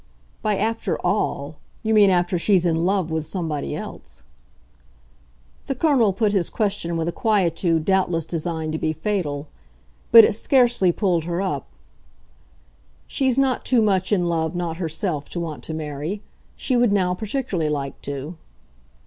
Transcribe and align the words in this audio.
"By 0.41 0.57
after 0.57 0.97
'all' 1.05 1.57
you 1.83 1.93
mean 1.93 2.09
after 2.09 2.39
she's 2.39 2.65
in 2.65 2.87
love 2.87 3.11
with 3.11 3.27
somebody 3.27 3.75
else?" 3.75 4.23
The 5.67 5.75
Colonel 5.75 6.11
put 6.11 6.31
his 6.31 6.49
question 6.49 6.97
with 6.97 7.07
a 7.07 7.11
quietude 7.11 7.85
doubtless 7.85 8.25
designed 8.25 8.73
to 8.73 8.79
be 8.79 8.93
fatal; 8.93 9.47
but 10.11 10.23
it 10.23 10.33
scarcely 10.33 10.91
pulled 10.91 11.25
her 11.25 11.39
up. 11.39 11.67
"She's 13.05 13.37
not 13.37 13.63
too 13.63 13.83
much 13.83 14.11
in 14.11 14.25
love 14.25 14.55
not 14.55 14.77
herself 14.77 15.29
to 15.29 15.39
want 15.39 15.63
to 15.65 15.73
marry. 15.75 16.23
She 16.55 16.75
would 16.75 16.91
now 16.91 17.13
particularly 17.13 17.69
like 17.69 18.01
to." 18.01 18.37